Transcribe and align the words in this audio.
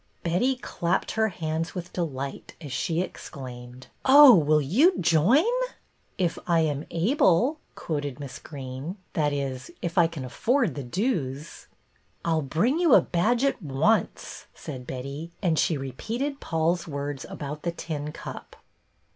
Betty 0.23 0.55
clapped 0.55 1.11
her 1.11 1.27
hands 1.27 1.75
with 1.75 1.93
delight 1.93 2.55
as 2.59 2.71
she 2.71 3.01
exclaimed, 3.01 3.85
—"Oh, 4.05 4.33
will 4.33 4.59
you 4.59 4.97
join?"" 4.97 5.43
If 6.27 6.39
I 6.47 6.61
am 6.61 6.87
able," 6.89 7.59
quoted 7.75 8.19
Miss 8.19 8.39
Greene." 8.39 8.97
That 9.13 9.31
is, 9.31 9.69
if 9.79 9.99
I 9.99 10.07
can 10.07 10.25
afford 10.25 10.73
the 10.73 10.81
dues."" 10.81 11.67
I 12.25 12.31
'll 12.31 12.41
bring 12.41 12.79
you 12.79 12.95
a 12.95 13.01
badge 13.01 13.43
at 13.43 13.61
once," 13.61 14.47
said 14.55 14.87
Betty; 14.87 15.33
and 15.39 15.59
she 15.59 15.77
repeated 15.77 16.39
Paul's 16.39 16.87
words 16.87 17.23
about 17.29 17.61
the 17.61 17.71
tin 17.71 18.11
cup. 18.11 18.55